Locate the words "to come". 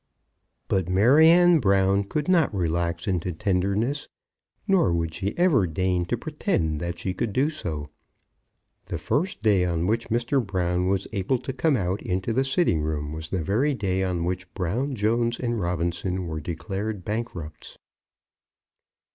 11.37-11.77